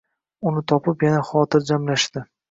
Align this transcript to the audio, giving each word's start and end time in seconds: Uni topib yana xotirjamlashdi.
Uni 0.51 0.61
topib 0.71 1.05
yana 1.05 1.19
xotirjamlashdi. 1.27 2.25